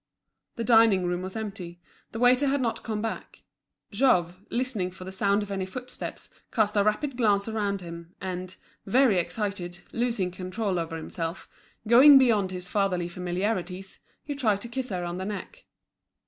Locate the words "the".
0.55-0.63, 2.11-2.17, 5.03-5.11, 15.19-15.23